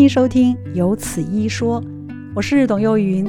[0.00, 1.78] 迎收听《有此一说》，
[2.34, 3.22] 我是董幼云。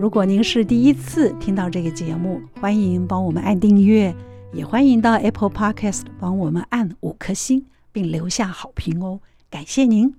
[0.00, 4.12] 如果您是第一次听到这个节目，欢迎帮我们按订阅，
[4.52, 10.12] 也欢迎到 Apple Podcast 帮我们按五颗星，并留下好评哦，感谢您！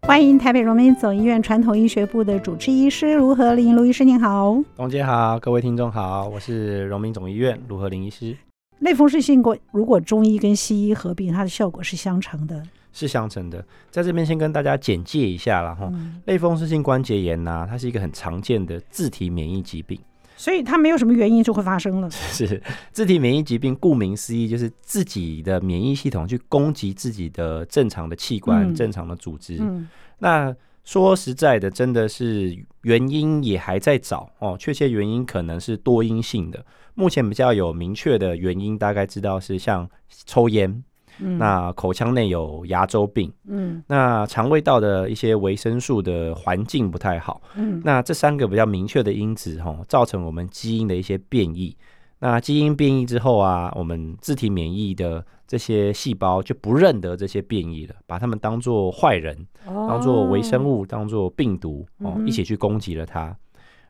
[0.00, 4.56] 欢迎台北荣民总医院传统医学部的主治医师卢和林卢医师，您好。
[4.74, 8.34] 董姐好，各位听众好，我是荣民总医院卢和林医师。
[8.78, 12.62] 类风湿性过，如果中医跟西医合并，它的效果是相乘的。
[12.96, 15.74] 是相成的，在这边先跟大家简介一下啦。
[15.74, 16.18] 哈、嗯。
[16.24, 20.00] 类风湿性关节炎呢、啊，它是一个很常见的自体免疫疾病，
[20.34, 22.08] 所以它没有什么原因就会发生了。
[22.32, 29.58] 是自体免疫疾病，顾名思义就是自己的免疫系统去攻击自己的正常的器官、嗯、正常的组织。
[29.60, 29.86] 嗯、
[30.18, 36.64] 那说实在的，真的是原因也还在找哦，确切原因可能是多因性的。
[36.94, 40.82] 目前比较有明确的原因，大概知道是像抽烟。
[41.18, 51.76] 嗯、那口腔内有牙周病，嗯，那肠胃道的一些维生素的环境不太好，嗯，那这三个比较明确的因子哈，造成我们基因的一些变异。
[52.18, 59.36] 那基因变异之后啊，我们自体免疫的这些细胞就不认得这些变异了，把它们当做坏人，
[59.66, 63.36] 当做微生物，当做病毒哦，一起去攻击了它。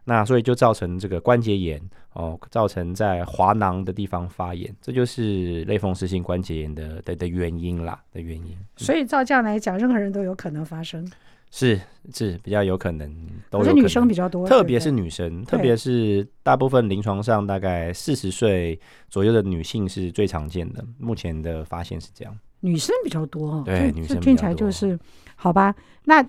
[0.08, 8.56] 那所以就造成这个关节炎哦，造成在滑囊的地方发炎，这就是类风湿性关节炎的的的原因啦的原因。
[8.76, 11.04] 所以照这样来讲，任何人都有可能发生，
[11.50, 11.80] 是
[12.14, 13.12] 是比较有可能，
[13.50, 20.84] 都是女生比较多，特别是女生，特别是大部分临床上大概四十岁左右的女性是最常见的。
[21.00, 24.96] 目前的发现是这样，女生比较多，对，女生听起来就是
[25.34, 25.74] 好吧？
[26.04, 26.24] 那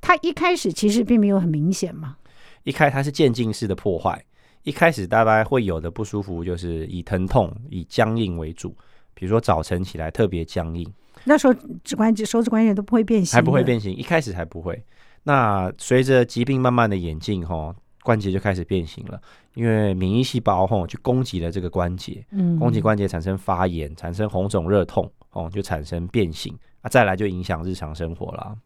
[0.00, 2.16] 她一开始其实并没有很明显嘛。
[2.64, 4.22] 一开它是渐进式的破坏，
[4.64, 8.76] 一开始大概会有的不舒服就是以疼痛、以僵硬为主，
[9.14, 10.86] 比如说早晨起来特别僵硬。
[11.24, 14.82] 那时候指关节、手指关节都不会变形，还不会变形，一开始还不会。
[15.22, 19.20] 那随着疾病慢慢的演进，哈，关节就开始变形了，
[19.54, 28.56] 因为免疫细胞哈去攻击了这个关节，嗯，攻击关节产生发炎，产生红肿热痛，哦，就产生变形啊，再来就影响日常生活了。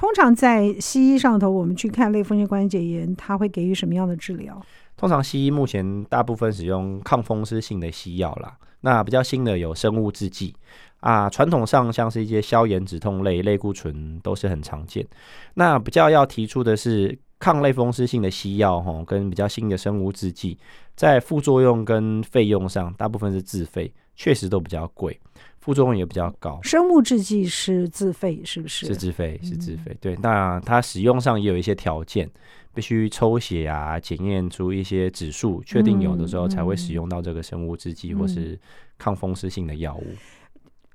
[0.00, 4.58] 通常在西医上头，我们去看类风湿关节炎，它会给予什么样的治疗？
[4.96, 8.56] 通常西医目前大部分使用抗风湿性的西药啦。
[8.80, 10.56] 那比较新的有生物制剂
[11.00, 15.06] 啊，传统上像是一些消炎止痛类类固醇都是很常见。
[15.52, 20.56] 那比较要提出的是抗类风湿性的西药哈，跟比较新的生物制剂，
[20.96, 25.20] 在副作用跟费用上，大部分是自费，确实都比较贵。
[25.60, 28.86] 副作用也比较高，生物制剂是自费，是不是？
[28.86, 29.90] 是自费，是自费。
[29.90, 32.28] 嗯、对，那它使用上也有一些条件，
[32.72, 38.58] 必须抽血啊，检验出一些指数，确定有的时候才会使用到这个生物制剂或是
[38.96, 40.06] 抗风湿性的药物。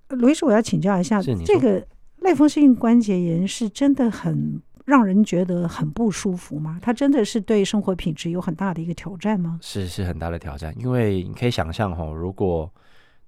[0.09, 1.85] 卢医师，我要请教一下，这个
[2.21, 6.79] 类风湿性关节炎是真的很让人觉得很不舒服吗？
[6.81, 9.59] 它真的是对生活品质有很大的一个挑战吗？
[9.61, 12.71] 是，是很大的挑战，因为你可以想象哈，如果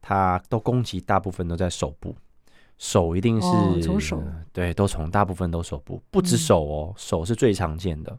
[0.09, 2.15] 它都攻击，大部分都在手部，
[2.77, 8.17] 手一定是从、哦、手、呃，对，都从大部分都手部，不止手哦，嗯、手是最常见的，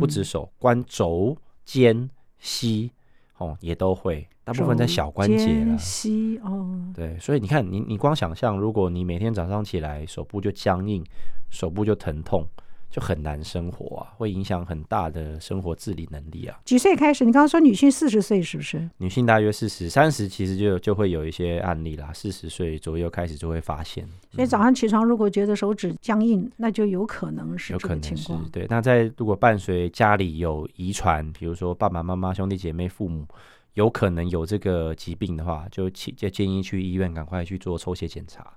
[0.00, 2.10] 不止手，关肘、肩、
[2.40, 2.90] 膝，
[3.36, 11.04] 哦，也都会，大部分在小关节了，膝哦，对，所以你看，你你光想象，如果你每天早上起来手部就僵硬，
[11.50, 12.44] 手部就疼痛。
[12.90, 16.58] 就很难生活啊，会影响很大的生活自理能力啊。
[16.64, 17.24] 几岁开始？
[17.24, 18.88] 你刚刚说女性四十岁是不是？
[18.96, 22.10] 女性大约四十、三十，其实就就会有一些案例啦。
[22.14, 24.08] 四十岁左右开始就会发现。
[24.30, 27.72] 所以早上起床如果觉得手指僵硬，那就有可能是。
[27.72, 28.66] 有可能是对。
[28.68, 33.26] 那在如果伴随家里有遗传，比如说爸爸妈妈、兄弟姐妹、父母
[33.74, 38.54] 有可能有这个疾病的话，就建就建议去医院赶快去做抽血检查。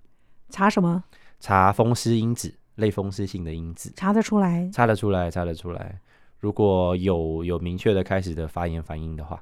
[0.50, 1.04] 查什么？
[1.40, 2.54] 查风湿因子。
[2.82, 5.98] 类风湿性的因子查得出来，查得出来，查得出来。
[6.40, 9.42] 如果有有明确的开始的发炎反应的话，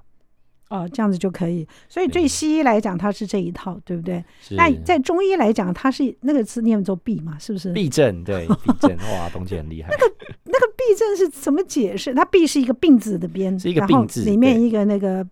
[0.70, 1.68] 哦，这样子就可以。
[1.88, 4.24] 所以对西医来讲，它是这一套，对不对？
[4.52, 7.74] 那在中医来讲，它是那个字念作痹嘛，是不是？
[7.74, 8.96] 痹症，对， 痹症。
[9.14, 9.90] 哇，东姐很厉害。
[9.90, 10.14] 那个
[10.44, 12.14] 那个痹症是怎么解释？
[12.14, 15.26] 它痹是一个病字的边，是一个病字，里面一个那个。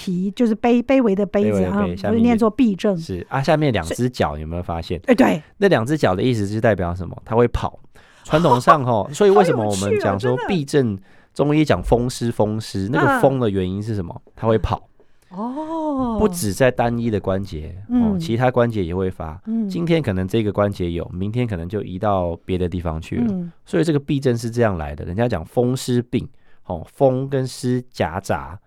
[0.00, 2.96] 脾就是卑卑微的卑字啊，所以念作痹症。
[2.96, 5.00] 是啊，下面两只脚有没有发现？
[5.08, 7.20] 哎，对，那两只脚的意思是代表什么？
[7.24, 7.80] 它会跑。
[8.22, 10.96] 传统上哈， 所以为什么我们讲说痹症？
[11.34, 14.22] 中医讲风湿，风湿那个风的原因是什么？
[14.36, 14.88] 它会跑。
[15.30, 19.40] 哦，不止在单一的关节哦，其他关节也会发。
[19.68, 23.34] 今天可能这个关节有，明天可能就移到别的地方去了。
[23.66, 25.04] 所以这个痹症是这样来的。
[25.04, 26.26] 人家讲风湿病，
[26.66, 28.58] 哦，风跟湿夹杂。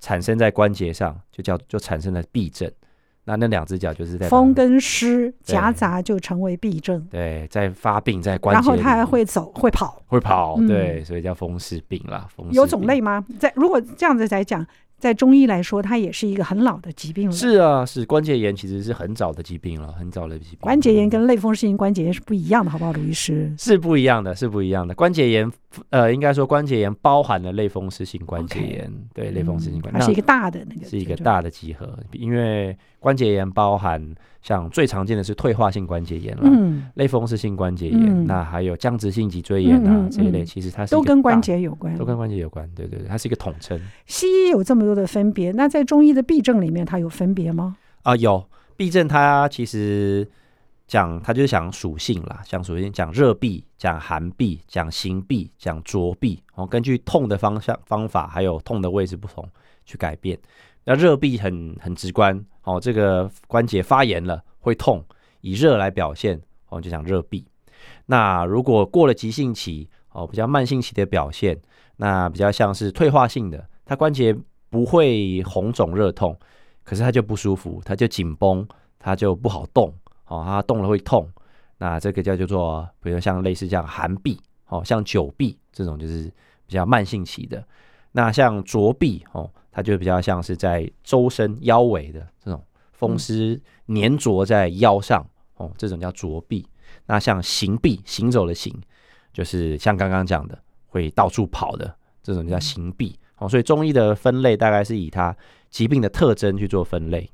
[0.00, 2.70] 产生在关节上，就叫就产生了痹症。
[3.24, 7.06] 那那两只脚就是在风跟湿夹杂就成为痹症。
[7.10, 12.26] 对，在发病在关节，然后它还会走会跑会跑，对，所以叫风湿病啦。
[12.34, 13.24] 风有种类吗？
[13.38, 14.66] 在如果这样子来讲。
[14.98, 17.32] 在中医来说，它也是一个很老的疾病了。
[17.32, 20.58] 是啊，是关节炎，其实是很早的疾病了，很早的疾病。
[20.62, 23.54] 关节炎跟类风湿性关节炎是不一样的，好不好，卢医师？
[23.56, 24.92] 是不一样的，是不一样的。
[24.96, 25.48] 关节炎，
[25.90, 29.14] 呃，应该说关节炎包含了类风湿性关节炎，Okay.
[29.14, 34.14] 对，类风湿性关节炎，它是一个大的那个，是一个大的集合，因为关节炎包含。
[34.40, 43.78] 像最常见的是退化性关节炎了，嗯，类风湿性关节炎，嗯、那还有僵直性脊椎炎啊、嗯、这一类，其实它是都跟关节有关，都跟关节有关，对对对，它是一个统称。
[44.06, 47.76] 西医有这么多的分别，那在中医的痹症里面，它有分别吗？
[48.04, 48.42] 啊、呃，有
[48.76, 50.26] 痹症，它其实
[50.88, 59.48] 讲它就是讲属性啦，讲属性，讲热痹，讲寒痹，讲行痹，讲浊痹，哦，根据痛的方向方法还有痛的位置不同
[59.84, 60.36] 去改变。
[60.84, 62.44] 那热痹很很直观。
[62.64, 65.02] 哦，这个关节发炎了会痛，
[65.40, 66.38] 以热来表现，
[66.68, 67.42] 哦，就讲热痹。
[68.04, 71.58] 那如果过了急性期，哦，比较慢性期的表现，
[71.96, 74.36] 那比较像是退化性的，它关节
[74.68, 76.38] 不会红肿热痛，
[76.84, 78.68] 可是它就不舒服，它就紧绷，
[78.98, 79.90] 它就不好动，
[80.28, 81.28] 哦，它动了会痛。
[81.78, 84.38] 那这个叫叫做，比如像类似这样寒痹，
[84.68, 86.24] 哦，像久痹这种就是
[86.66, 87.62] 比较慢性期的。
[88.12, 89.50] 那像浊痹，哦。
[89.70, 92.60] 它就比较像是在周身腰围的这种
[92.90, 96.64] 风湿粘着在腰上，哦，这种叫浊痹。
[97.06, 98.74] 那像行痹，行走的行，
[99.32, 100.58] 就是像刚刚讲的
[100.88, 103.14] 会到处跑的这种叫行痹。
[103.36, 105.36] 哦，所以中医的分类大概是以它
[105.70, 107.30] 疾病的特征去做分类。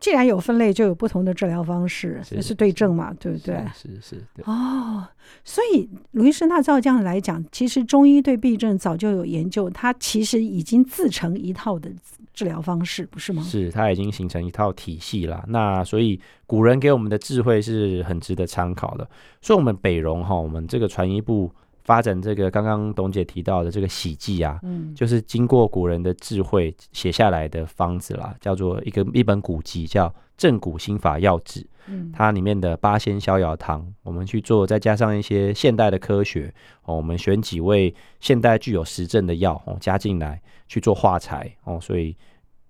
[0.00, 3.56] 既然有分类，就有不同的治疗方式，这是，是对症嘛，对不对？
[3.74, 4.42] 是是，是。
[4.44, 5.06] 哦，
[5.44, 11.90] 所以卢医生，那照这样来讲，其实中医对痹症早就有研究，它其实已经自成一套的
[12.32, 13.42] 治疗方式，不是吗？
[13.42, 15.44] 是，它已经形成一套体系了。
[15.48, 19.08] 那所以古人给我们的智慧是很值得参考的。
[19.40, 21.52] 所以，我们北荣哈，我们这个传医部。
[21.84, 31.60] 发展这个刚刚董姐提到的这个喜剂啊，嗯，就是经过古人的智慧写下来的方子啦，叫做一个一本古籍，叫《正骨心法要旨》。
[31.86, 36.52] 嗯，它里面的八仙逍遥汤，我们去做，再加上一些现代的科学
[36.84, 42.16] 哦，我们选几位现代具有实证的药哦，加进来去做化裁哦，所以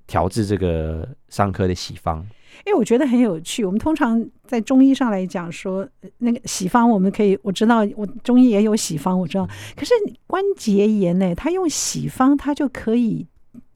[0.08, 2.26] 调制这个伤科的喜方。
[2.66, 3.64] 因为我觉得很有趣。
[3.64, 5.86] 我们通常在中医上来讲说，
[6.18, 9.48] 那个喜方我们可以，我知道我中医也有喜方，我知道。
[9.76, 9.92] 可是
[10.26, 13.26] 关节炎呢，它用喜方，它就可以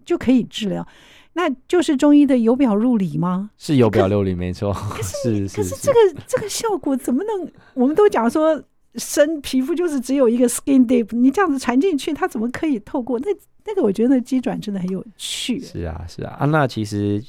[0.04, 0.86] 就可以治疗，
[1.34, 3.50] 那就是中医的由表入里吗？
[3.58, 4.72] 是由表入里，没错。
[4.90, 7.52] 可是，可是这个这个效果怎么能？
[7.74, 8.62] 我们都讲说，
[8.94, 13.18] 身皮肤就是只有一个 skin deep，你这样子缠进去，它怎么可以透过？
[13.20, 13.26] 那
[13.66, 15.60] 那个我觉得机转真的很有趣。
[15.60, 17.22] 是啊，是啊，啊，那其实。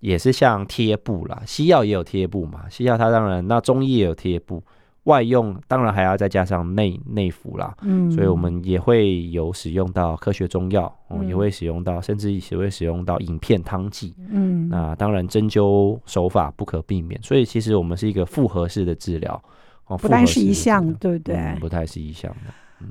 [0.00, 2.68] 也是像贴布啦，西药也有贴布嘛。
[2.70, 4.62] 西药它当然，那中医也有贴布，
[5.04, 7.74] 外用当然还要再加上内内服啦。
[7.82, 14.14] 嗯，所以我们也会有使用到科学中药，嗯，也会使用到，甚至也会使用到饮片汤剂。
[14.30, 19.42] 嗯，那当然针灸手法不可避免，所以其实我们是一个复合式的治疗
[19.86, 21.34] 哦，不单是一项，对不对？
[21.34, 22.30] 嗯，不太是一项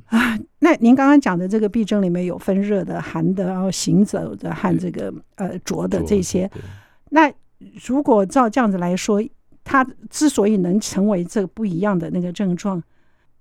[0.08, 6.52] 啊，那您刚刚讲的这个痹症里面有分热的、寒的，然后行走的和这个呃浊的这些。
[7.10, 7.32] 那
[7.86, 9.22] 如果照这样子来说，
[9.64, 12.82] 他之所以能成为这个不一样的那个症状，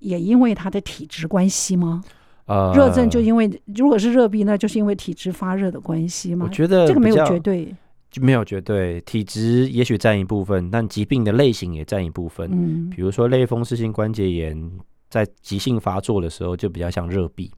[0.01, 2.03] 也因为他的体质关系吗？
[2.47, 6.47] 呃，热症就因为如果是热痹，那就是因为体质发热的关系吗？
[6.49, 7.75] 我觉得这个没有绝对，
[8.11, 12.49] 就没有绝对，体质也许占一部分，但疾病的类型也占一部分。
[12.53, 14.71] 嗯，比如说类风湿性关节炎，
[15.11, 17.51] 在急性发作的时候，就比较像热痹，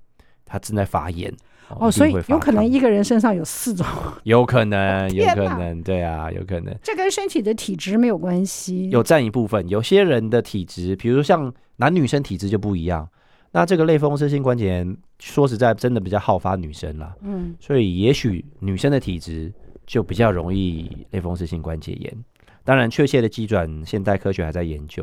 [0.47, 1.31] 它正在发炎。
[1.79, 3.87] 哦，所以有可能一个人身上有四种，
[4.25, 6.75] 有可能， 有可能，对啊，有可能。
[6.83, 9.69] 这跟身体的体质没有关系，有占一部分。
[9.69, 13.09] 有些人的体质，比如说像男女生体质就不一样。
[13.51, 17.15] 那这个类风湿性关节炎，说实在，真的比较好发女生啦。
[17.23, 19.51] 嗯，所以也许女生的体质
[19.87, 22.25] 就比较容易类风湿性关节炎。
[22.63, 25.03] 当然，确切的机转，现代科学还在研究。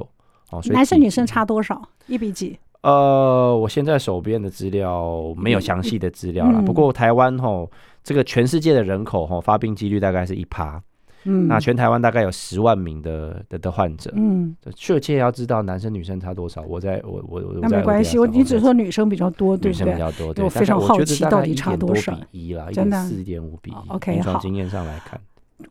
[0.52, 1.82] 哦，所以男生女生差多少？
[2.06, 2.58] 一比几？
[2.86, 6.60] 呃，我现在手边的资料没有详细的资料啦。
[6.60, 7.68] 嗯、不过台湾吼，
[8.04, 10.80] 这个全世界的人口吼发病几率大概是一趴。
[11.24, 14.14] 嗯，那全台湾大概有十万名的的的患者。
[14.16, 19.86] 嗯，确切要知道男生女生差多少，我在我我我那没关系，我你只说女生比较多，对不对？
[19.86, 22.16] 女生比较多，对，我非常好奇到底差多少。
[22.30, 23.90] 一啦，一点四、一点五比一。
[23.90, 25.20] OK，从经验上来看。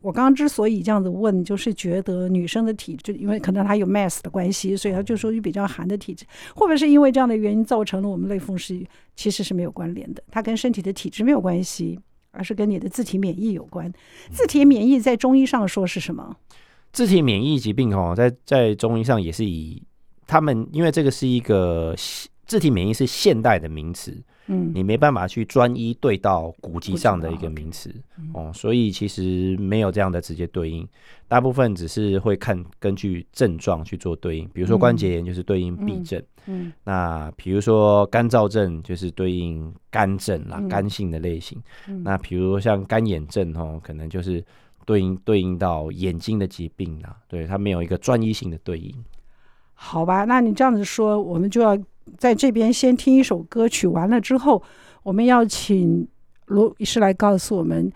[0.01, 6.25] 我刚刚之所以这样子问，就是觉得女生的体质，因为可能她有 mass 的关系，所以她就说比较寒的体质，
[6.55, 8.85] 会不会是因为这样的原因造成了我们类风湿？
[9.15, 11.99] 其实是没有关联的，它跟身体的体质没有关系。
[12.37, 13.89] 而是跟你的自体免疫有关。
[14.33, 16.37] 自体免疫在中医上说是什么？
[16.93, 19.81] 自体免疫疾病哦，在在中医上也是以
[20.27, 21.95] 他们，因为这个是一个
[22.45, 24.21] 自体免疫是现代的名词。
[24.47, 27.91] 嗯，你没办法去专一对到古籍上的一个名词
[28.35, 30.87] 哦，所以其实没有这样的直接对应，
[31.27, 41.59] 大部分只是会看根据症状去做对应，比如说关节炎就是对应痹症，嗯，那比如说干燥症就是对应干症啦，干性的类型，
[42.03, 44.45] 那比如像干眼症哦，可能就是
[44.85, 48.95] 对应对应到眼睛的疾病啦，对，它没有一个专一性的对应。
[49.73, 51.79] 好吧，那你这样子说，我们就要。
[52.19, 54.63] 在这边先听一首歌曲，完了之后，
[55.03, 56.07] 我们要请
[56.47, 57.91] 罗医师来告诉我们。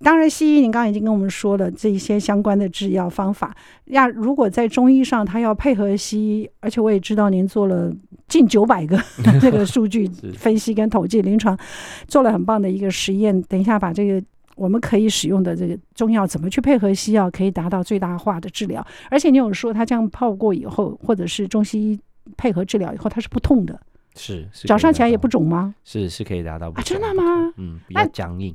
[0.00, 3.52] 当然，西医您刚刚已经跟我们说了这一些相关的制药方法。
[3.86, 7.92] 那如果在中医上，他要配合西医，而且我也知道您做了
[8.28, 8.96] 近九百个
[9.42, 11.58] 这个数据分析跟统计，临床
[12.06, 13.42] 做了很棒的一个实验。
[13.42, 14.24] 等一下，把这个
[14.54, 18.86] 我们可以使用的这个中药怎么去配合西药，可以达到最大化的治疗。
[19.10, 21.98] 而且你有说，他这样泡过以后，或者是中西医。
[22.36, 23.80] 配合治疗以后，它是不痛的，
[24.14, 25.74] 是，是早上起来也不肿吗？
[25.84, 27.22] 是，是可以达到不、啊、真的吗？
[27.56, 28.54] 嗯，比较僵硬。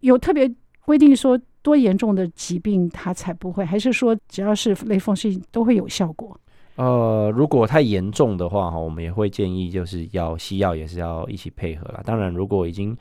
[0.00, 0.50] 有特别
[0.84, 6.38] 规定说多严重的疾病它才不会，还是说只要是类风湿都会有效果？
[6.76, 12.00] 呃，如果太严重的话哈，我们也会建议就是要西药也是要一起配合啦。
[12.04, 12.96] 当然，如果已经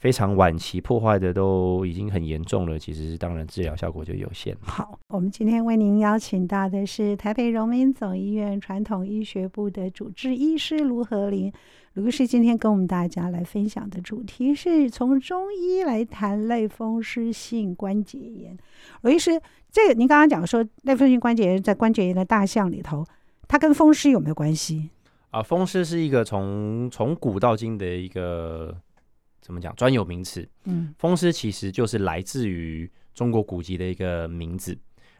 [0.00, 4.56] 非常晚期破坏的都已经很严重了，其实当然治疗效果就有限。
[4.62, 11.52] 好，我们今天为您邀请到的是台北荣民总医院传统医学部的主治医师卢和林。
[11.94, 18.56] 卢医师今天跟我们大家来分享的主题是从中医来谈类风湿性关节炎。
[19.02, 19.38] 卢医师，
[19.70, 23.04] 这个您刚刚讲说类风湿性关节炎在关节炎的大项里头，
[23.46, 24.88] 它跟风湿有没有关系？
[25.30, 28.74] 啊，风湿是一个从从古到今的一个。
[29.40, 29.74] 怎么讲？
[29.74, 34.78] 专有名词，嗯，风湿其实就是来自于中国古籍的一个名字。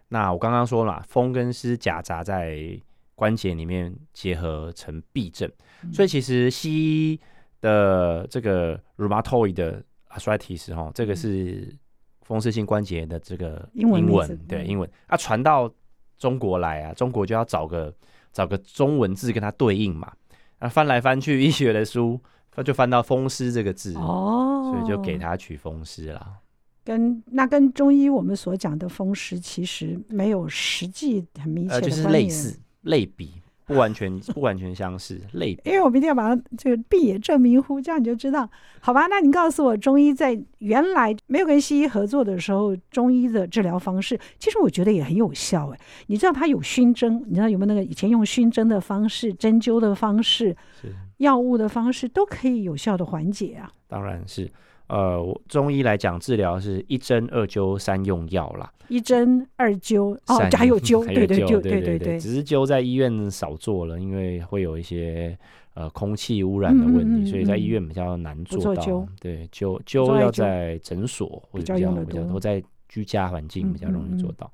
[0.09, 2.79] 那我刚刚说了，风跟湿夹杂在
[3.15, 5.51] 关节里面结合成痹症，
[5.83, 7.21] 嗯、所以其实西医
[7.61, 11.75] 的这个 rheumatoid arthritis 哈，这个是
[12.23, 15.73] 风湿性关节炎的这个英文，英文对英文啊，传到
[16.19, 17.95] 中国来啊，中国就要找个
[18.33, 20.13] 找个中文字跟它对应嘛，
[20.59, 22.21] 啊，翻来翻去医学的书。
[22.51, 26.27] 他就翻到“风湿”这个字哦，所以就给他取“风湿”了。
[26.85, 33.33] 跟那跟中医我们所讲的风湿其实没有实际很明显的、呃、就是类似类比。
[33.67, 35.63] 不完全不完全相似，类比。
[35.65, 39.07] 因为我们一定要把它这个病也证明乎，这样你就知道，好吧？
[39.07, 45.79] 那你告诉我，中医在原来没有跟西医合作的时候，中医的治疗方式，其实我觉得也很有效哎。
[46.09, 53.73] 你知道它有熏蒸，你知道有没有那个以前用熏蒸的方式、针灸的方式、是药物的方式，都可以有效的缓解啊？
[53.89, 54.51] 当然是。
[54.89, 58.69] 呃，中医来讲，治疗是一针、二灸、三用药啦。
[58.89, 62.19] 一针、二灸，哦，还有灸， 对对对对对对。
[62.19, 65.39] 只是灸在医院少做了，因为会有一些
[65.75, 68.83] 呃空气污染的问题，嗯嗯嗯，所以在医院比较难做到。
[68.83, 74.53] 做对，灸灸要在诊所或者比较比较多，在居家环境比较容易做到。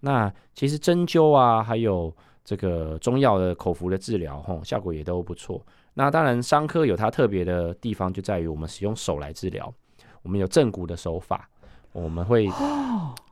[0.00, 2.12] 那其实针灸啊，还有
[2.44, 5.64] 这个中药的口服的治疗，吼，效果也都不错。
[5.98, 9.72] 那当然，伤科有它特别的地方，就在于我们使用手来治疗。
[10.20, 11.48] 我们有正骨的手法，
[11.92, 12.44] 我们会，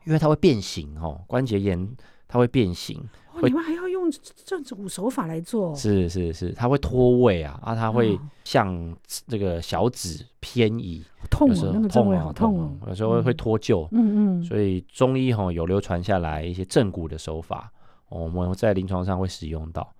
[0.04, 1.87] 因为它会变形哦，关节炎
[2.26, 2.99] 它会变形。
[3.35, 4.11] 哦，你们还要用
[4.47, 5.75] 正骨手法来做？
[5.75, 13.87] 是是是，它会脱位啊，啊，它会向这个小指偏移，痛啊，那个痛啊痛啊，有时候会脱臼。
[13.90, 17.71] 嗯嗯，所以中医哈有流传下来一些正骨的手法，
[18.09, 19.92] 我们在临床上会使用到，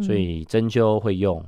[0.00, 1.44] 所以针灸会用。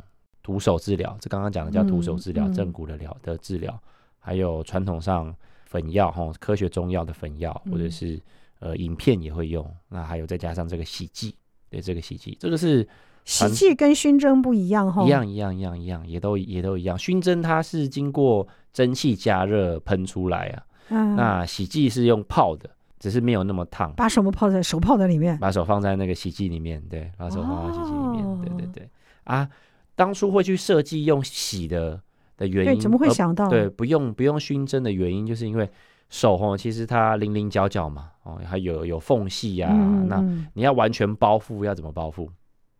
[0.48, 3.78] 徒手治疗，这刚刚讲的叫徒手治疗，正骨的疗的治疗，
[4.18, 5.34] 还有传统上
[5.66, 8.18] 粉药哈，科学中药的粉药，或者是
[8.58, 9.62] 呃影片也会用。
[9.90, 11.36] 那还有再加上这个洗剂，
[11.68, 12.88] 对，这个洗剂，这个是
[13.26, 16.98] 洗剂跟熏蒸不一样哈，一样一样一样一样，也都也都一样。
[16.98, 20.48] 熏蒸它是经过蒸汽加热喷出来
[20.88, 23.92] 啊，那洗剂是用泡的，只是没有那么烫。
[23.92, 25.36] 把什么泡在手泡在里面？
[25.36, 28.88] 把手放在那个洗剂里面，对，把手放在洗剂里面，对对对
[29.24, 29.46] 啊。
[29.98, 32.00] 当初会去设计用洗的
[32.36, 33.48] 的原因，对，怎么会想到？
[33.48, 35.68] 对，不用不用熏蒸的原因，就是因为
[36.08, 40.22] 手哦，其实它棱棱角角嘛，哦，还有有缝隙呀、啊，嗯、那
[40.54, 42.28] 你要完全包覆，要怎么包覆？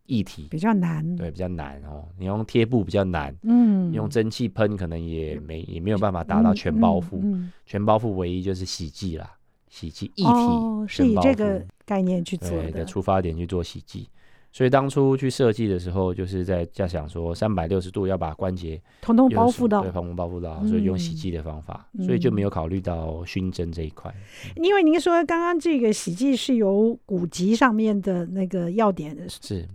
[0.05, 2.07] 液体比较难，对，比较难哦。
[2.17, 7.17] 你用贴布比较难，嗯，用蒸汽喷可能也没也没有办法达到全包覆。
[7.21, 9.29] 嗯嗯、全包覆唯一就是洗剂啦，
[9.67, 14.09] 洗剂液体、哦、是以这个概念去做的，的出发点去做洗剂。
[14.51, 24.13] 所以当初去设计的时候，就是在在想说，三百六十度要把关节通通包覆到，对，通通包覆到，所以用洗剂的方法，嗯、所以就没有考虑到熏蒸这一块。
[24.55, 29.67] 因为您说刚刚这个洗剂是由古籍上面的那个要点是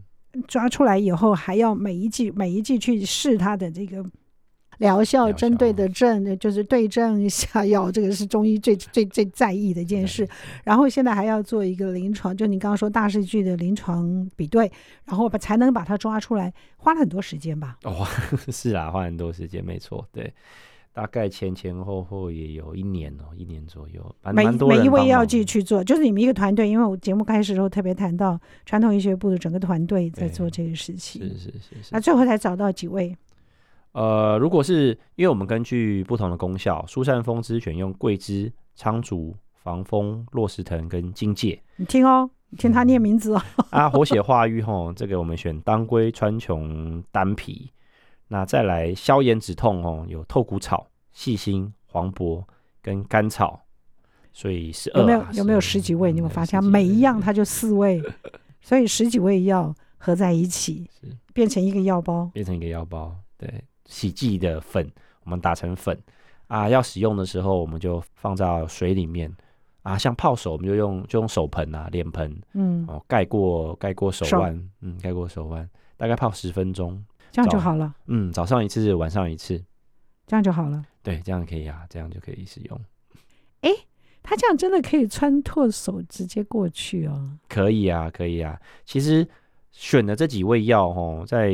[0.49, 4.05] 抓出来以后，还要每一剂每一剂去试它的这个。
[4.79, 10.29] 疗效针对的症，就是对症下药， 这个是中医最最最在意的一件事。
[10.65, 14.71] 然后现在还要做一个临床，就你刚刚说大数据的临床比对，
[15.05, 17.79] 然后把才能把它抓出来，花了很多时间吧？
[17.85, 18.07] 哦，
[18.51, 20.33] 是啊，花很多时间，没错，对，
[20.93, 24.15] 大概前前后后也有一年哦，一年左右。
[24.33, 33.17] 每每一位药剂去做，就是你们一个团队，因为我节目开始的时候特别谈到传统医学部的整个团队在做这个事情，是是是是，那最后才找到几位。
[33.95, 41.63] 呃，如果是因为我们根据不同的功效，疏散风之选用桂枝、苍竹、防风、落石藤跟荆芥。
[41.77, 43.43] 你听哦，你听他念名字哦。
[43.57, 47.71] 嗯、啊，活血化瘀吼，这个我们选当归、川穹、丹皮。
[48.27, 52.45] 那再来消炎止痛哦，有透骨草、细心、黄柏
[52.83, 53.61] 跟甘草。
[54.33, 56.11] 所以是二、啊、有没有有没有十几味？
[56.11, 58.03] 你有发现每一样它就四味，
[58.61, 60.91] 所以十几味药合在一起，
[61.33, 63.63] 变成一个药包，变成一个药包，对。
[63.87, 64.91] 洗剂的粉，
[65.25, 65.99] 我们打成粉
[66.47, 69.33] 啊，要使用的时候，我们就放到水里面
[69.83, 69.97] 啊。
[69.97, 77.95] 像泡手，我们就用就用手盆啊，脸盆，嗯，哦，盖过盖过手腕，手嗯，盖过手腕，大概泡十分钟，这样就好了。
[78.07, 79.63] 嗯，早上一次，晚上一次，
[80.27, 80.85] 这样就好了。
[81.03, 82.81] 对，这样可以啊，这样就可以使用。
[83.61, 83.71] 哎，
[84.23, 87.39] 它这样真的可以穿透手直接过去哦？
[87.49, 88.61] 可以啊，可以啊。
[88.85, 89.27] 其实
[89.71, 91.51] 选的这几味药哦，在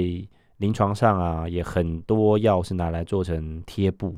[0.60, 4.14] 临床上啊，也很多药是拿来做成贴布，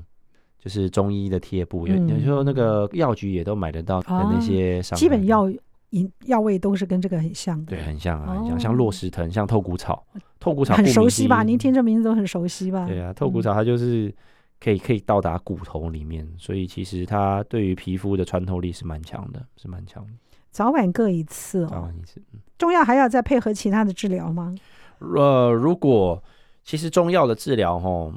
[0.58, 1.86] 就是中医的贴布。
[1.86, 4.98] 有有时候那个药局也都买得到的那些商、啊。
[4.98, 5.48] 基本药
[5.90, 7.76] 饮药味都是跟这个很像的。
[7.76, 10.04] 对，很像啊，很像，像落石藤，像透骨草。
[10.40, 11.44] 透骨草很熟悉吧？
[11.44, 12.86] 您听这名字都很熟悉吧？
[12.86, 14.12] 对啊，透骨草它就是
[14.58, 20.12] 可以可以到达骨头里面，嗯、所以其实它对于皮肤的穿透力是蛮强的，是蛮强的。
[20.50, 21.68] 早晚各一次哦。
[21.70, 22.20] 早晚一次。
[22.32, 24.52] 嗯、中药还要再配合其他的治疗吗？
[24.98, 26.22] 呃，如果
[26.64, 28.12] 其实中药的治疗，吼，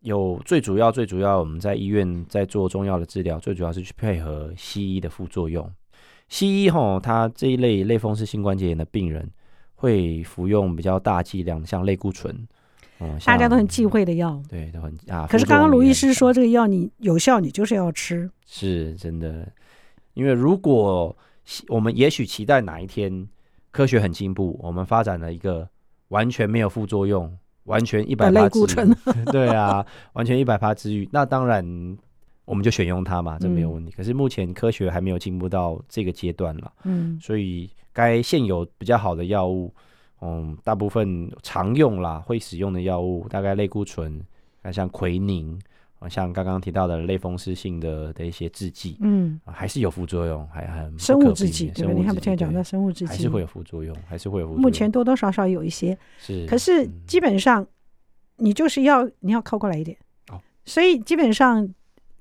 [0.00, 5.70] 有最主要、最主要，我们在医院在做中药的治疗，最主要是去配合西医的副作用。
[6.28, 9.30] 西医，吼，它这一类类风湿性关节炎的病人
[9.74, 12.34] 会服用比较大剂量，像类固醇，
[12.98, 15.26] 嗯，大家都很忌讳的药，对，都很啊。
[15.30, 19.46] 可是刚刚卢医师说，这个药你有效，你就是要吃，是真的。
[20.14, 21.16] 因为如果
[21.68, 23.28] 我们也许期待哪一天
[23.70, 25.68] 科学很进步，我们发展了一个
[26.08, 27.32] 完全没有副作用。
[27.64, 28.94] 完全一百趴治愈，
[29.30, 31.64] 对啊，完全一百趴治愈，那当然
[32.44, 33.90] 我们就选用它嘛，这没有问题。
[33.90, 39.72] 嗯、可是目前科学还没有进步到这个阶段了，嗯，所以该现有比较好的药物，
[40.20, 44.20] 嗯，大部分常用啦，会使用的药物，大概类固醇，
[44.72, 45.58] 像奎宁，
[46.08, 51.92] 像刚刚提到的类风湿性的的一些制剂，嗯，还是有副作用，还很生物制剂，对吧？
[51.92, 54.62] 你看不听讲到生物制剂，还是会有副作用，还是会有副作用。
[54.62, 57.66] 目前多多少少有一些，是，可是基本上
[58.36, 59.96] 你就是要你要靠过来一点，
[60.30, 61.68] 哦，所以基本上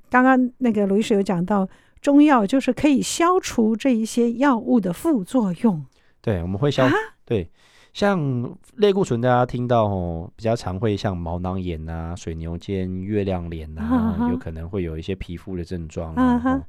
[0.09, 1.67] 刚刚那个卢医师有讲到，
[2.01, 5.85] 中药就是可以消除这一些药物的副作用。
[6.21, 6.87] 对，我们会消，
[7.25, 7.49] 对。
[7.93, 14.31] 像类固醇，大家听到哦，比较常会像毛囊炎啊、水牛肩、月亮脸啊，uh huh.
[14.31, 16.41] 有可能会有一些皮肤的症状啊。
[16.43, 16.61] Uh.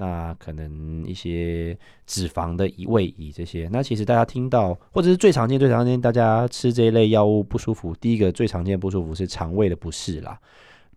[0.00, 10.38] 那可能一些脂肪的移位移这些，那其实大家听到或者是最常见、最常见，大家吃这一类药物不舒服，第一个最常见不舒服是肠胃的不适啦。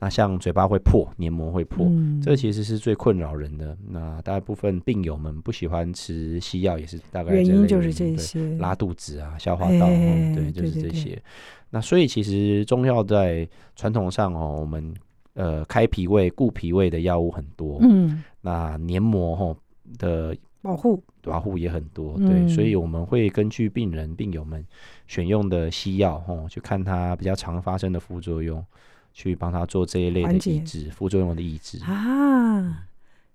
[0.04, 3.78] 那像嘴巴会破，黏膜会破，嗯、这其实是最困扰人的。
[3.88, 11.10] 那大部分病友们不喜欢吃西药，也是大概原因就是这些，拉肚子啊，消化道，欸、对，就是这些。
[11.10, 11.24] 对对对，
[11.70, 14.92] 那所以其实中药在传统上哦，我们
[15.36, 17.78] 呃开脾胃、固脾胃的药物很多。
[17.84, 19.56] 嗯，那黏膜吼
[20.00, 22.18] 的保护保护也很多。
[22.18, 24.66] 对，嗯、所以我们会根据病人病友们
[25.06, 28.66] 选用的西药吼，去看它比较常发生的副作用。
[29.14, 32.86] 去帮他做这一类的抑制副作用的抑制啊，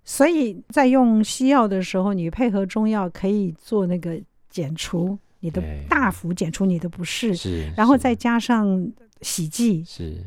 [0.03, 10.25] 所以在用西药的时候，你配合中药可以做那个减除你的大幅减除你的不适，是，然后再加上洗剂，是。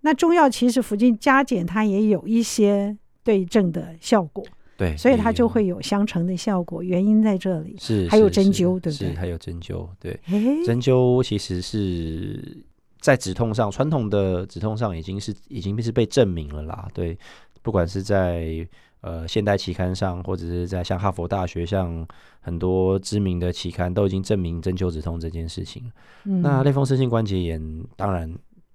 [0.00, 4.42] 那中药其实附近加减它也有一些对症的效果，
[4.78, 6.82] 对，所以它就会有相乘的效果。
[6.82, 9.14] 原因在这里，是还有针灸，对不对？
[9.14, 10.18] 还有针灸，对，
[10.64, 12.64] 针灸其实是。
[13.00, 16.86] 在止痛上，传统的止痛上已经是已经是被证明了啦。
[16.92, 17.18] 对，
[17.62, 18.66] 不管是在
[19.00, 22.06] 呃现代期刊上，或者是在像哈佛大学、像
[22.40, 25.90] 很多知名的期刊都已经证明针灸止痛这件事情。
[26.24, 28.30] 嗯、那类风湿性关节炎当然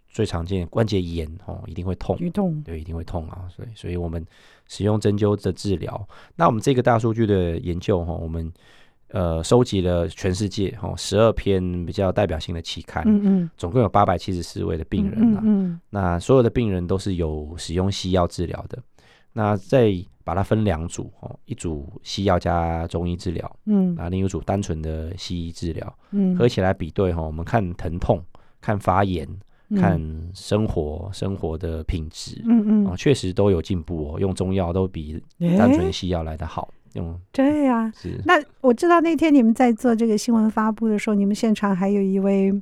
[0.10, 3.48] 最常见关节炎哦，一定会痛，痛对，一定会痛啊。
[3.50, 4.26] 所以，所以我们
[4.68, 6.08] 使用针灸的治疗。
[6.36, 8.52] 那我们这个大数据的研究哈，我们。
[9.10, 18.78] 呃，收集了全世界哈十二篇比较代表性的期刊，嗯嗯，总共有八百七十四位的病人啊，嗯，嗯，那所有的病人都是有使用西药治疗的，
[19.32, 28.22] 那再把它分两组哦，一组西药加中医治疗，嗯，啊，另一组单纯的西医治疗，嗯，合起来比对哈，我们看疼痛，
[28.60, 29.28] 看发炎，
[29.78, 30.02] 看
[30.34, 35.22] 生活生活的品质，嗯嗯，啊，确实都有进步哦，用中药都比
[35.58, 36.70] 单纯西药来的好。
[36.96, 37.92] 嗯，对呀，
[38.26, 42.54] 那我知道那天你们在做这个新闻发布的时候，你们现场还有一位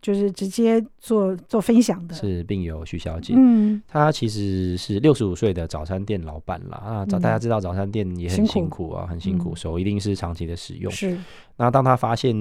[0.00, 3.34] 就是直接做做分享的，是病友徐小姐。
[3.36, 7.06] 嗯，她其实是六十五岁的早餐店老板啦啊。
[7.06, 10.90] 早大家知道早餐店也很辛苦啊，很辛苦，手一定是长期的使用。
[10.92, 11.18] 是。
[11.56, 12.32] 那当她发现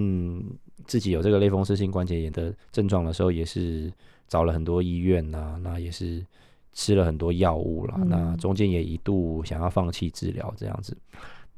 [0.86, 3.92] 自己有这个类风湿性关节炎的症状的时候，也是
[4.28, 6.24] 找了很多医院呐，那也是
[6.74, 8.00] 吃了很多药物了。
[8.06, 10.96] 那中间也一度想要放弃治疗，这样子。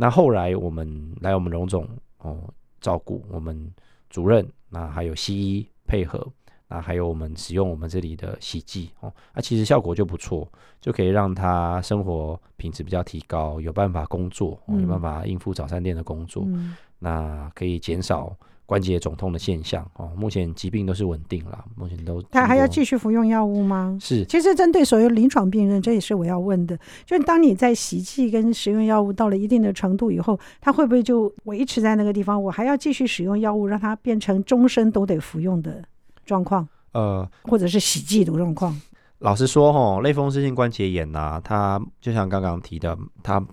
[0.01, 1.85] 那后来我们来我们荣总
[2.19, 2.41] 哦
[2.79, 3.69] 照顾我们
[4.09, 6.25] 主任，那还有西医配合，
[6.69, 18.33] 那还有我们使用我们这里的洗剂哦，那其实效果就不错，就可以让他生活品质比较提高，有办法工作，有办法应付早餐店的工作，嗯、那可以减少。
[18.69, 22.21] 关节肿痛的现象哦，目前疾病都是稳定了，目前都。
[22.29, 23.97] 他还要继续服用药物吗？
[23.99, 24.23] 是。
[24.25, 32.39] 其实针对所有临床病人，这也是我要问的，就是当你在洗剂跟使用药物到了一定的程度以后，他会不会就维持在那个地方？
[32.43, 35.83] 我还要继续使用药物，让它变成终身都得服用的
[36.23, 36.67] 状况？
[36.91, 38.79] 呃，或者是洗剂的状况？
[39.17, 43.43] 老实说，哈，类风湿性关节炎呐、啊，它就像刚刚提的，它。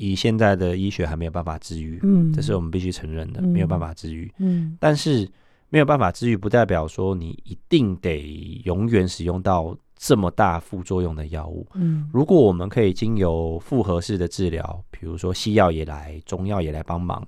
[0.00, 5.30] 以现在的医学还没有办法治愈，嗯，这是我们必须承认的，没有办法治愈，嗯，但是
[5.68, 17.22] 没有办法治愈，不代表说你一定得永远使用到这么大副作用的药物，嗯，如果我们可以经由复合式的治疗，比如说西药也来，中药也来帮忙，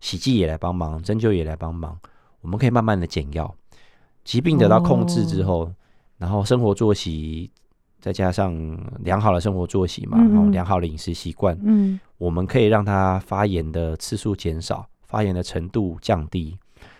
[0.00, 1.96] 洗剂也来帮忙，针灸也来帮忙，
[2.40, 3.54] 我们可以慢慢的减药，
[4.24, 5.72] 疾病得到控制之后，
[6.18, 7.52] 然后生活作息。
[8.06, 8.54] 再加上
[9.00, 16.56] 良好的生活作息嘛，然后良好的饮食习惯，嗯，我们可以让它发炎的次数减少，发炎的程度降低。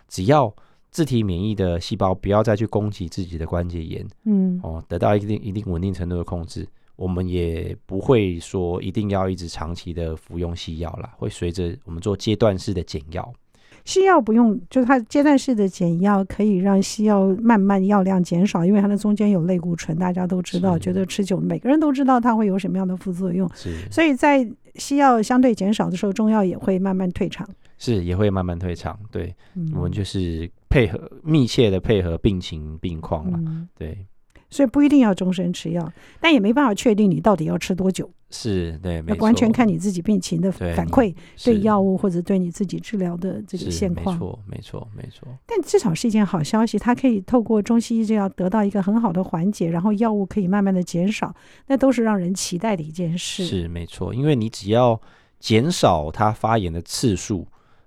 [0.08, 0.52] 只要
[0.90, 6.66] 自体免疫的细胞不要再去攻击自己的关节炎，嗯，哦，得到一定一定稳定程度的控制，
[6.96, 13.32] 我们也不会说一定要一直长期的服用西药啦，会随着我们做阶段式的减药。
[13.86, 23.48] 西药不用，就是它阶段式的减药可以让西药慢慢药量减少，因为它的中间有类固醇，大家都知道，觉得吃久，每个人都知道它会有什么样的副作用。
[23.54, 27.48] 是，所以在西药相对减少的时候，中药也会慢慢退场。
[27.78, 28.98] 是，也会慢慢退场。
[29.10, 33.38] 对，嗯、我们就是配合密切的配合病情病况了。
[33.38, 34.04] 嗯、对。
[34.50, 38.10] 所以不一定要终身吃药，但也没办法确定你到底要吃多久。
[38.28, 44.16] 是对，没错，完全看你自己病情的反馈，对药物或者对你自己治疗的这个现况。
[44.16, 45.28] 没错，没错，没错。
[45.46, 51.32] 但至少是一件好消息，它可以透过中西医这样得到一个很好的缓解，然后药物可以慢慢的减少，
[51.68, 53.46] 那都是让人期待的一件事。
[53.46, 55.00] 是没错，因为你只要
[55.38, 57.46] 减少它发炎的次数。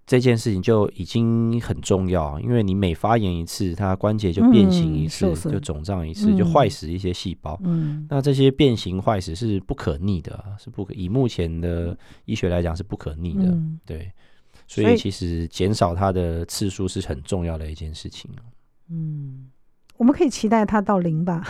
[0.10, 7.56] 这件事情就已经很重要，因为你每发炎一次，它关节就变形一次，嗯、就肿胀一次，嗯、就坏死一些细胞。
[7.64, 11.96] 嗯，那这些变形坏死是不可逆的，是不可以目前的
[12.26, 13.44] 医学来讲是不可逆的。
[13.44, 14.12] 嗯、对，
[14.66, 18.32] 所以其实减少它的次数是很重要的一件事情。
[18.90, 19.46] 嗯。
[20.00, 21.44] 我们可以期待它到零吧。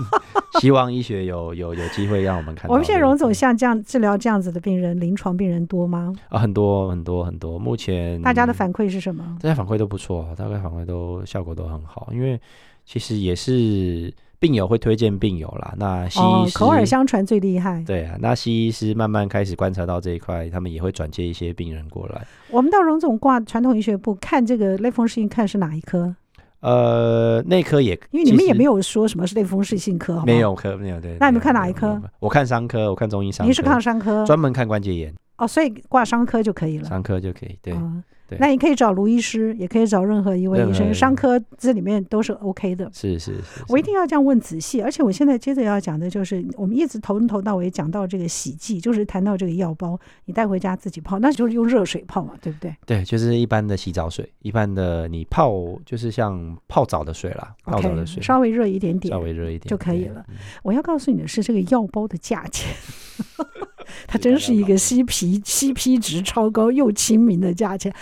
[0.60, 2.72] 希望医学有有有机会让我们看到。
[2.72, 6.12] 我们现在荣总像这样治疗这样子的病人，临床病人多吗？
[6.28, 7.58] 啊，很多很多很多。
[7.58, 9.38] 目前大家的反馈是什么？
[9.40, 12.10] 大家反馈都不错，大概反馈都效果都很好。
[12.12, 12.38] 因为
[12.84, 15.74] 其实也是病友会推荐病友啦。
[15.78, 17.82] 那西医、哦、口耳相传最厉害。
[17.86, 22.26] 对啊，那西医师慢慢开始观察到这一块，他们也会转接一些病人过来。
[22.50, 26.14] 我们到荣总挂传统医学部看这个类风湿性，看是哪一科？
[26.60, 31.16] 呃，内科也，因为你们也没有说什么是类风湿性科，没有科，没有对。
[31.20, 32.00] 那你们看哪一科？
[32.18, 33.48] 我看伤科，我看中医伤科。
[33.48, 35.14] 你是看伤科，专门看关节炎。
[35.38, 36.88] 哦，所以挂伤科就可以了。
[36.88, 37.74] 伤科就可以，对。
[37.74, 42.90] 哦对那你可以找卢医师，也可以找任何一位医生，伤科这里面都是 OK 的。
[42.92, 44.82] 是是是，我一定要这样问仔细。
[44.82, 52.74] 而且我现在接着要讲的就是，我们一直从头到尾讲到这个洗剂，就是谈到这个药包，你带回家自己泡，那就是用热水泡嘛，对不对？
[52.84, 55.52] 对，就是一般的洗澡水，一般的你泡
[55.84, 60.24] 就是像泡澡的水啦泡澡的水稍微热一点点，稍微热一点就可以了。
[60.62, 62.74] 我要告诉你的是，这个药包的价钱。
[64.06, 67.92] 它真是一个 CP CP 值超高又亲民的价钱。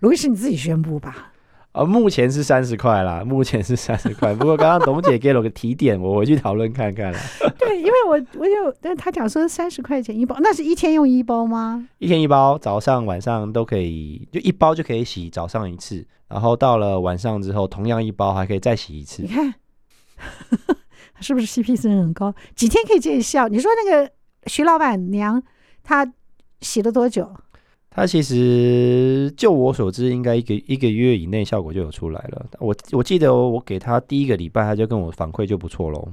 [0.00, 1.28] 卢医师你自己宣布吧。
[1.72, 4.34] 呃，目前是三十块啦，目前是三十块。
[4.34, 7.18] 不过刚刚董姐给了我个提点，我回去讨论看看了。
[7.58, 11.88] 对，因为我我有，但他讲说三十块钱一包，那是一天用一包吗？
[11.96, 19.22] 一天一包，早上晚上都可以，就一包就可以洗早上一次，然后到了晚上之后，同样一包还可以再洗一次。
[19.22, 19.54] 你看，
[21.20, 22.34] 是不是 CP 值很高？
[22.54, 23.48] 几天可以见效？
[23.48, 24.10] 你说那个
[24.46, 25.42] 徐老板娘
[25.82, 26.10] 她
[26.60, 27.30] 洗了多久？
[27.94, 32.46] 它其实就我所知，应该一个一个月以内效果就有出来了。
[32.58, 36.12] 我我记得我给他第一个礼拜，他就跟我反馈就不错喽。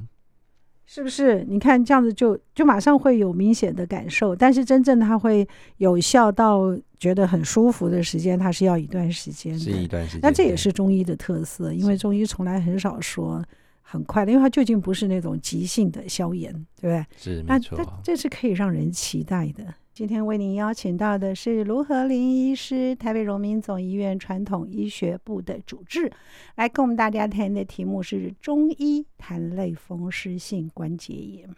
[0.85, 1.45] 是不是？
[1.47, 9.59] 你看这样子就就马上会有明显的感受，但是真正它会有效到觉得很舒服的时间，它是要一段时间的。
[9.59, 10.19] 是一段时间。
[10.21, 13.41] 那这也是中医的特色，因为中医从来很少说
[13.91, 17.05] 很快的，因为它究竟不是那种急性的消炎，对不对？
[17.17, 17.79] 是没错。
[18.03, 19.73] 这是可以让人期待的。
[19.95, 26.09] 今天为您邀请到的是卢和林医师，台北荣民总医院传统医学部的主治，
[26.55, 31.49] 来跟我们大家谈的题目是中医谈类风湿性关节炎。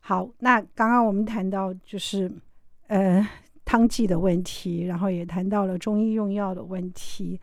[0.00, 2.30] 好，那刚刚我们谈到就是
[2.86, 3.26] 呃
[3.64, 7.40] 汤剂的问题，然后也谈到了中医用药的问题。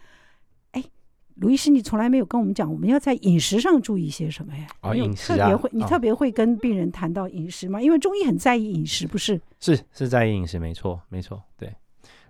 [1.35, 4.67] 卢医师，你从来没有跟我们讲，我们要在饮食上注意些什么呀？
[4.81, 7.79] 啊、哦，饮食啊，特别会，你特别会跟病人谈到饮食吗？
[7.79, 9.39] 哦、因为中医很在意饮食，不是？
[9.59, 11.41] 是是在意饮食，没错，没错。
[11.57, 11.73] 对，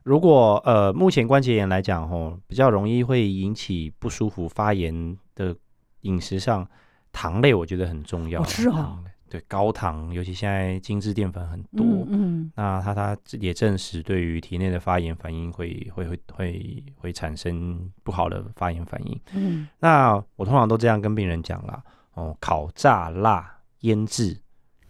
[0.03, 5.55] 如果呃，目前关节炎来讲，吼，比较容易会引起不舒服、发炎的
[6.01, 6.67] 饮食上，
[7.11, 8.43] 糖类我觉得很重要。
[8.43, 8.99] 吃啊。
[9.33, 19.19] 对高糖，尤其现在精致淀粉很多，嗯，嗯，那它它也证实对于体内的发炎反应会会会会会产生不好的发炎反应。
[19.33, 24.39] 嗯，那我通常都这样跟病人讲啦，哦，烤炸辣腌制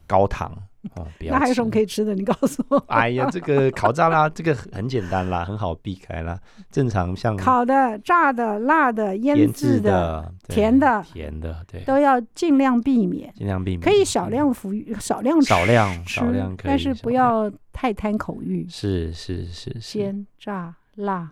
[0.06, 0.54] 高糖。
[0.96, 2.14] 哦， 那还有什么可以吃的？
[2.14, 2.78] 你告诉我。
[2.88, 6.40] 哎呀，这个烤炸啦， 这个很简单啦，很好避开啦。
[6.70, 13.34] 正常像烤的、炸的、辣的、腌制的、甜的、甜的，对，都要尽量避免。
[13.34, 13.82] 尽量避免。
[13.82, 18.68] 可以少量服用，少量吃，少量少量，但是不要太贪口欲。
[18.70, 19.76] 是是是。
[19.80, 21.32] 鲜、炸、辣、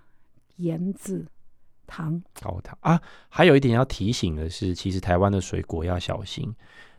[0.58, 1.26] 腌制、
[1.86, 2.22] 糖。
[2.42, 3.02] 高糖啊！
[3.30, 6.54] 还有一点要提醒的是，其实台湾的水果要小心。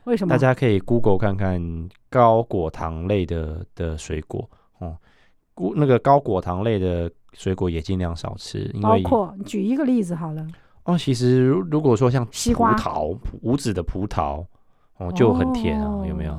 [0.05, 0.31] 为什么？
[0.31, 4.97] 大家可以 Google 看看高果糖类的的水果哦，
[5.55, 10.47] 果那个高果糖类的水果也尽量少吃，因为包括举一个例子好了。
[10.85, 14.45] 哦，其实如果说像西瓜、葡萄、无籽的葡萄
[14.99, 16.37] 哦，就很甜啊，哦、有没有？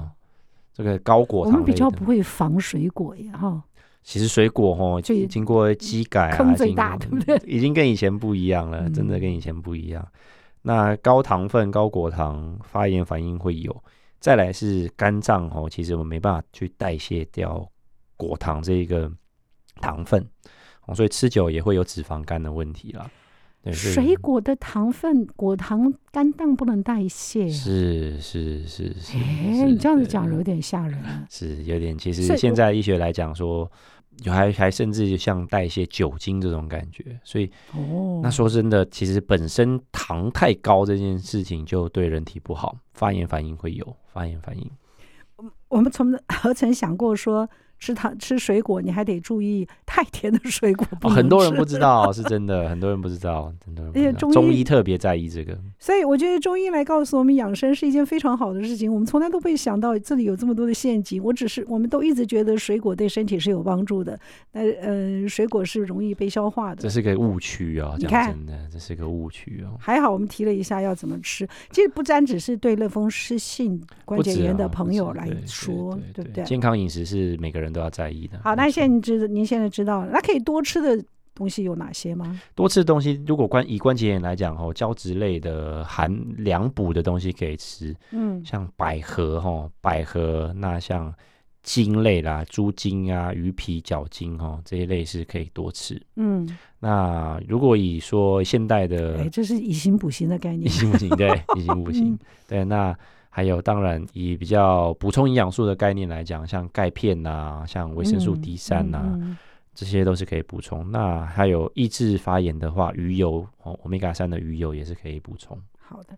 [0.73, 3.63] 这个高果糖，我们比较不会防水果呀，哈。
[4.02, 7.38] 其实水果哦，就经过机改啊，坑最大，对不对？
[7.47, 10.06] 已经跟以前不一样了，真的跟以前不一样。
[10.63, 13.84] 嗯那高糖分、高果糖发炎反应会有，
[14.21, 17.69] 再来是肝脏哦，其实我们没办法去代谢掉
[18.15, 19.12] 果糖这一个
[19.82, 20.26] 糖分，
[20.86, 23.12] 哦，所以吃久也会有脂肪肝的问题啦。
[23.62, 29.17] 对，水果的糖分、果糖肝脏不能代谢，是是是是。
[29.17, 31.26] 哎，你这样子讲有点吓人啊。
[31.30, 33.69] 是有点，其实现在医学来讲说。
[34.26, 44.69] 还还甚至像代谢酒精这种感觉，所以哦，那说真的，其实本身糖太高这件事情就对人体不好，发炎反应会有发炎反应。
[45.67, 47.49] 我们从何曾想过说？
[47.84, 51.12] 吃糖吃水果，你还得注意太甜的水果不、哦。
[51.12, 53.84] 很多人不知道，是真的，很多人不知道，真的。
[53.88, 54.13] 而且。
[54.13, 58.93] 中医，中医特别在意这个，所以我觉得中医来告诉我们养生是一件非常好的事情。
[58.93, 61.22] 我们从来都不会想到这里有这么多的陷阱。
[61.22, 64.17] 我只是，我们都一直觉得水果对身体是有帮助的。
[64.54, 67.96] 那呃，水果是容易被消化的，这是个误区啊！
[67.98, 69.76] 你看，真的，这是个误区哦。
[69.80, 71.46] 还好我们提了一下要怎么吃。
[71.72, 76.43] 其实不单只是对类风湿性关节炎的朋友来说，对不对？
[76.43, 78.40] 健康饮食是每个人都要在意的。
[78.44, 81.04] 好，那现在你知，您现在知道了，那可以多吃的
[81.36, 82.40] 东西有哪些吗？
[82.54, 91.12] 多吃的东西，如果关以关节炎来讲，哦，胶质类的含凉补的东西可以吃，嗯，像百合，哈，百合，那像
[91.64, 96.48] 筋类啦，猪筋啊，鱼皮、脚筋，哈，这一类是可以多吃，嗯。
[96.80, 102.96] 那如果以说现代的，哎，这是以形补形的概念，以形补形，对，以形补形， 嗯、对，那。
[103.36, 109.38] 还有，当然以比较补充营养素的概念来讲，像钙片呐、啊，像维生素 D 三呐、啊，嗯嗯、
[109.74, 110.91] 这些都是可以补充。
[110.91, 115.60] 那还有抑制发炎的话，鱼油哦，Omega 三的鱼油也是可以补充。
[115.80, 116.10] 好的，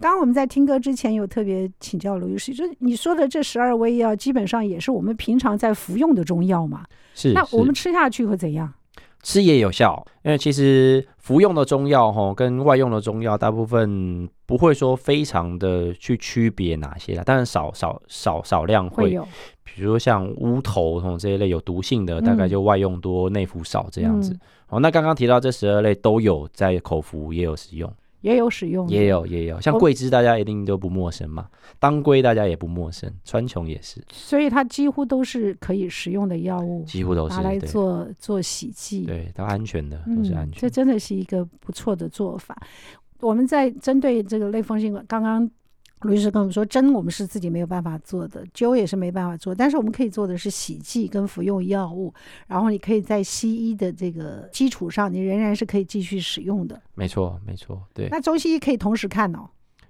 [0.00, 6.84] 刚刚我们在听歌之前有特别请教卢医师，就是你说的这十二味药，基本上也是我们平常在服用的中药嘛？
[7.14, 7.32] 是。
[7.32, 8.72] 那我们吃下去会怎样？
[9.24, 19.18] 吃也有效，因为其实服用的中药哈，跟外用的中药大部分不会说非常的去区别哪些啦，但是少少少少量会，
[19.64, 24.34] 比如说像乌头这这一类有毒性的，大概就外用多，内服少这样子。
[24.34, 27.90] 嗯、哦，那刚刚提到这十二类都有在口服，也有使用。
[28.24, 31.46] 也有使用，也有也有，像桂枝大家一定都不陌生嘛，
[31.78, 40.60] 当归大家也不陌生，川穹也是，所以它几乎都是可以食用的药物，几乎都是拿来做做洗剂，对，它安全的，都是安全，嗯。
[40.60, 42.56] 这真的是一个不错的做法。
[43.20, 45.50] 我们在针对这个类风湿性刚刚。
[46.04, 52.12] 卢医师跟我们说，针我们是自己没有办法做的，灸也是没办法做，但是我们可以做的是洗剂跟服用药物，
[52.46, 56.80] 然后你可以在西医的这个基础上，你仍然是可以继续使用的。
[56.94, 58.08] 没错，没错，对。
[58.10, 59.48] 那中西医可以同时看哦？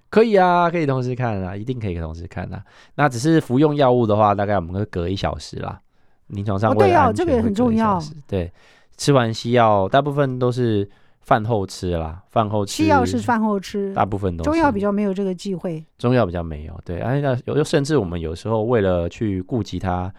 [0.09, 2.63] 可以啊，可以同时看啊，一定可以同时看啊。
[2.95, 5.79] 那只是服用药物的话，大概我们会隔一小时啦。
[6.27, 8.01] 临床上会、哦、对啊，这个也很重要。
[8.25, 8.51] 对，
[8.97, 10.89] 吃完西药，大部分都是。
[11.25, 12.71] 饭后吃啦，饭后吃。
[12.83, 14.49] 西药是饭后吃，大部分都是。
[14.49, 15.83] 中药比较没有这个忌讳。
[15.97, 20.13] 中药比较没有，对，而且有，甚至我们有时候为了去顾及它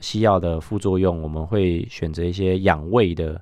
[0.00, 3.40] 西药的副作用，我们会选择一些养胃的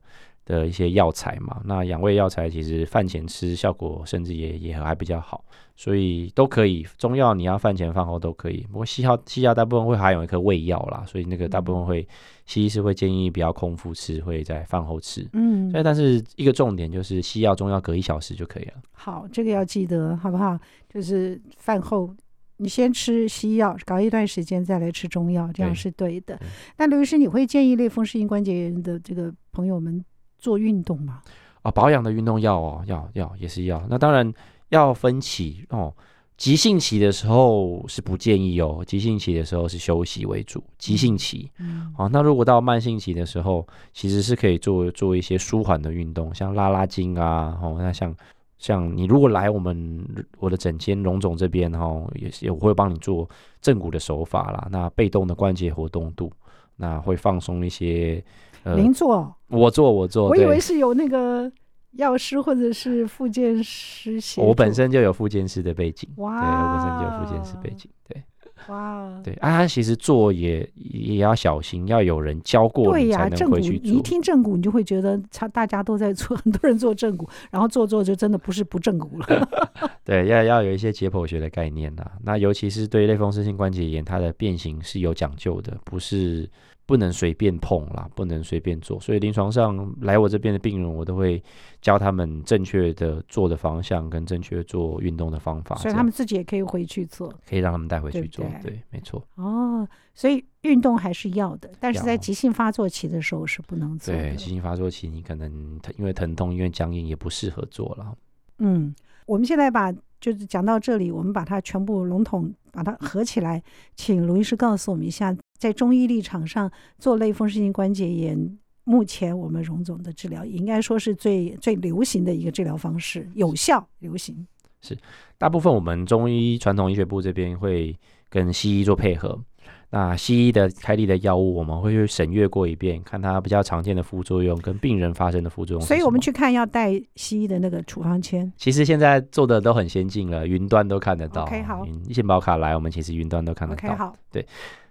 [0.49, 1.61] 的一些药材嘛。
[1.65, 5.45] 那养胃药材其实饭前吃效果甚至也也还比较好，
[5.77, 6.85] 所以都可以。
[6.97, 12.01] 中药你要饭前饭后都可以，不过西药西药大部分会含有一颗胃药啦，所以那个大部分会。
[12.01, 12.07] 嗯
[12.49, 15.29] 西医是会建议不要空腹吃，会在饭后吃。
[15.35, 18.73] 嗯，所以但是一个重点就是西药、中药隔一小时就可以了。
[18.91, 20.59] 好，这个要记得，好不好？
[20.89, 22.09] 就是饭后
[22.57, 26.39] 你先吃西药，搞一段时间再来吃中药，这样是对的。
[26.39, 30.03] 对，那刘医师，你会建议类风湿性关节炎的这个朋友们
[30.39, 31.21] 做运动吗？
[31.63, 33.85] 啊，保养的运动要哦，要要也是要。
[33.91, 34.33] 那当然
[34.69, 35.93] 要分期哦。
[36.37, 40.63] 急性期的时候是不建议哦，急性期的时候是休息为主。
[40.79, 48.15] 急性期，嗯，好，那如果到慢性期的时候，其实是可以做做一些舒缓的运动，像拉拉筋啊，哦，那像
[48.57, 50.07] 像你如果来我们
[50.39, 53.29] 我的诊间荣总这边哈，也是也会帮你做
[53.61, 56.31] 正骨的手法啦，那被动的关节活动度，
[56.77, 58.25] 那会放松一些。
[58.69, 59.35] 呃，您做？
[59.49, 60.29] 我做，我做。
[60.29, 61.51] 我以为是有那个。
[61.93, 66.09] 药师或者是复健师，我本身就有复健师的背景。
[66.17, 68.23] 哇，对，我本身就有复健师背景，对，
[68.69, 73.91] 哇， 对，啊，其实做也也要小心，要有人教过你才能回去做。
[73.91, 79.49] 你一听正骨，你就会觉得他大家都在做， 很多人做正骨，然后做做就真的不是不正骨了。
[80.05, 82.07] 对，要要有一些解剖学的概念呐。
[82.23, 86.49] 那尤其是对类风湿性关节炎，它的变形是有讲究的，不是。
[86.89, 88.99] 不能随便碰啦，不能随便做。
[88.99, 91.41] 所以临床上来我这边的病人，我都会
[91.83, 95.77] 教他们正确的做的方向跟正确做运动的方法。
[95.77, 98.43] 所以他们自己也可以回去做，可以让他们带回去做。
[98.47, 99.23] 对，对，对，没错。
[99.35, 104.23] 哦，所以运动还是要的，但是在急性发作期的时候是不能做的。
[104.23, 108.17] 对，急性发作期你可能因为疼痛、因为僵硬也不适合做了。
[108.61, 108.95] 嗯，
[109.27, 113.63] 我们现在把就是讲到这里，我们把它全部笼统把它合起来，
[113.97, 115.37] 请卢医师告诉我们一下。
[115.59, 124.47] 在中医立场上做类风湿性关节炎，目前我们荣总的治疗应该说是最最流行的一个治疗方式，有效流行。
[124.81, 124.97] 是，
[125.37, 129.43] 大部分我们中医传统医学部这边会跟西医做配合。
[129.91, 135.81] 那西医的开立的药物，我们会去审阅过一遍，看它比较常见的副作用跟病人发生的副作用。
[135.81, 138.53] 所以我们去看要带西医的那个处方签。
[138.57, 141.45] 其实现在做的都很先进了，云端都看得到。
[141.45, 141.87] OK，好。
[142.13, 143.89] 健保卡来，我们其实云端都看得到。
[143.89, 144.13] OK，好。
[144.31, 144.47] 对。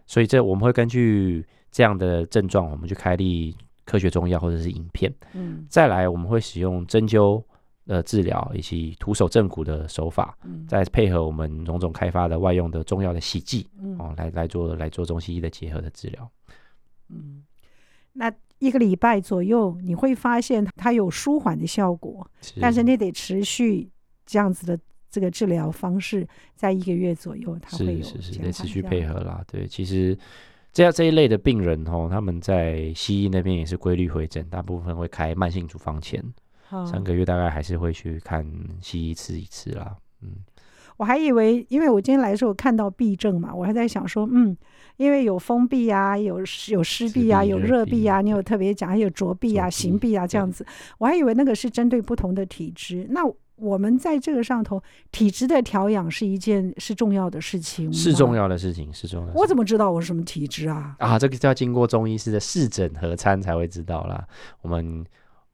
[0.07, 3.55] 所以这我们会根据这样的症状，我们去开立
[3.85, 5.13] 科学中药或者是影片。
[5.33, 7.43] 嗯，再来我们会使用针灸
[7.87, 16.29] 的治疗以及徒手正骨的手法，嗯，再配合我们荣总开发的外用的中药的洗剂，嗯，哦，来来做来做中西医的结合的治疗。
[17.09, 17.43] 嗯，
[18.13, 23.89] 那一个礼拜左右你会发现它有舒缓的效果，是，但是你得持续
[24.25, 24.77] 这样子的。
[25.09, 29.41] 这个治疗方式在一个月左右，它会有是是是得持续配合啦。
[29.47, 30.15] 对，其实
[30.73, 36.21] 这样这一类的病人哦，他们在西医那边也是规律回诊，大部分会开慢性处方箋，
[36.85, 38.45] 三个月大概还是会去看
[38.81, 39.95] 西医吃一次啦。
[40.21, 40.31] 嗯，
[40.97, 44.55] 我还以为，因为我今天来的时候看到痹症嘛，我还在想说，嗯，
[44.97, 50.65] 因为有风痹啊，有有湿痹啊，有热痹啊，你有特别讲还有浊痹啊、行痹啊这样子，
[50.97, 53.05] 我还以为那个是针对不同的体质。
[53.11, 53.21] 那
[53.55, 59.33] 我们在这个上头，体质的调养是一件是重要的事情，是重要的事情，是重要的。
[59.35, 60.95] 我怎么知道我是什么体质啊？
[60.99, 64.27] 啊，这个要经过中医师的试诊和参才会知道啦。
[64.61, 65.03] 我们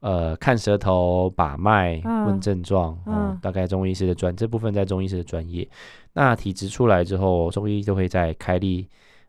[0.04, 5.66] 呃看舌头、把脉、问症状，嗯，嗯，大概中医师的专这部分在中医师的专业。
[6.12, 8.86] 那体质出来之后，中医就会再开立。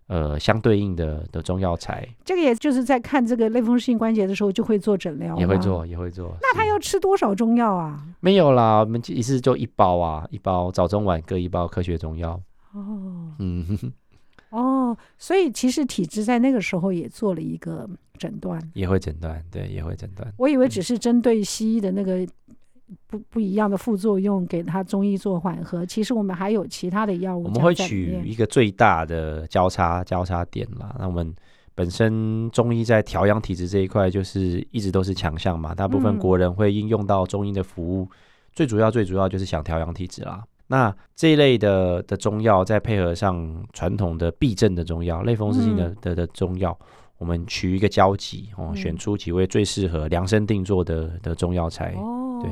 [0.08, 6.38] 呃，相对应的的中药材，这个也就是在看这个类风湿性关节的时候就会做诊疗，也会做，也会做。
[6.44, 8.06] 那他要吃多少中药啊？
[8.20, 12.40] 没有啦，我们一次就一包啊，一包早中晚各一包科学中药。
[12.76, 13.66] 哦，嗯，
[14.50, 20.32] 哦，所以其实体质在那个时候也做了一个诊断，也会诊断，对，也会诊断。
[20.38, 22.26] 我以为只是针对西医的那个
[23.08, 25.86] 不不一样的副作用，给他中医做缓和。
[25.86, 27.44] 其实我们还有其他的药物。
[27.44, 30.96] 我们会取一个最大的交叉交叉点啦。
[31.00, 31.34] 那我们
[31.74, 35.76] 本身中医在调养体质这一块，就是一直都是强项嘛。
[35.76, 38.10] 大部分国人会应用到中医的服务，嗯、
[38.54, 40.44] 最主要最主要就是想调养体质啦。
[40.68, 46.86] 那这一类的的中药，再配合上传统的避震的中药、类风湿性的的的中药，嗯、
[47.20, 52.52] 我们取一个交集哦，嗯、选出几位最适合量身定做的的中药材，哦、对，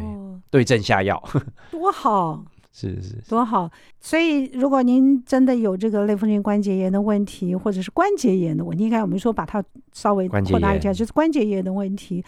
[0.52, 1.22] 对症下药，
[1.72, 2.44] 多好。
[2.76, 3.70] 是是，是多好！
[4.00, 12.26] 所以如果您真的有这个类风湿关节炎的问题，或者是关节炎的问题，应该我们说把它稍微扩大一下，就是关节炎的问题。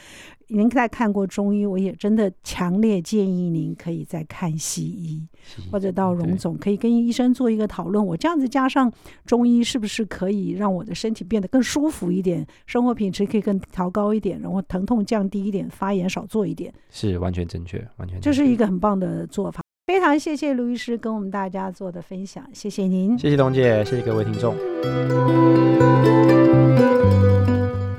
[0.47, 5.27] 您在看过中医，我也真的强烈建议您可以再看西医，
[5.71, 8.05] 或者到荣总可以跟医生做一个讨论。
[8.05, 8.91] 我这样子加上
[9.25, 16.71] 中医，是不是可以让我的身体变得更舒服一点，生活品质可以更调高一点，然后疼痛降低一点，发炎少做一点？
[16.91, 19.61] 是完全正确，完全正确，这是一个很棒的做法。
[19.87, 24.55] 非常谢谢卢医师跟我们大家做的分享，谢谢您，谢谢董姐，谢谢各位听众。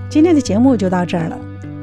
[0.09, 1.39] 今天的节目就到这儿了，